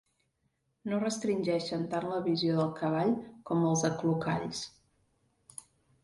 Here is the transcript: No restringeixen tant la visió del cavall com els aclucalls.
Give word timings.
No 0.91 0.99
restringeixen 1.01 1.83
tant 1.91 2.07
la 2.11 2.21
visió 2.27 2.55
del 2.59 2.71
cavall 2.79 3.13
com 3.51 3.61
els 3.73 3.83
aclucalls. 3.91 4.63